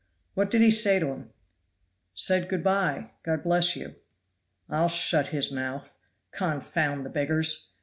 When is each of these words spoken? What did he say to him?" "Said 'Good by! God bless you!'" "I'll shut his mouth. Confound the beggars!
What 0.33 0.49
did 0.49 0.61
he 0.61 0.71
say 0.71 0.97
to 0.97 1.09
him?" 1.09 1.29
"Said 2.15 2.49
'Good 2.49 2.63
by! 2.63 3.11
God 3.21 3.43
bless 3.43 3.75
you!'" 3.75 3.97
"I'll 4.67 4.89
shut 4.89 5.27
his 5.27 5.51
mouth. 5.51 5.99
Confound 6.31 7.05
the 7.05 7.11
beggars! 7.11 7.73